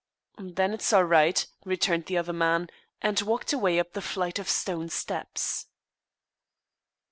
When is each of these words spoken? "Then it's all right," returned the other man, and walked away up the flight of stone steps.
"Then 0.39 0.73
it's 0.73 0.91
all 0.93 1.03
right," 1.03 1.45
returned 1.63 2.07
the 2.07 2.17
other 2.17 2.33
man, 2.33 2.69
and 3.03 3.21
walked 3.21 3.53
away 3.53 3.77
up 3.79 3.93
the 3.93 4.01
flight 4.01 4.39
of 4.39 4.49
stone 4.49 4.89
steps. 4.89 5.67